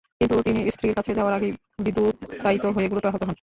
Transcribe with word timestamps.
কিন্তু 0.21 0.35
তিনি 0.47 0.59
স্ত্রীর 0.71 0.93
কাছে 0.97 1.11
যাওয়ার 1.13 1.33
আগেই 1.33 1.51
বিদ্যুতায়িত 1.79 2.65
হয়ে 2.75 2.87
গুরুতর 2.87 3.09
আহত 3.09 3.21
হন। 3.21 3.29